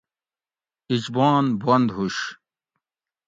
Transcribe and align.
اُجبان 0.93 1.45
بند 1.63 1.87
ہُوش 1.95 2.17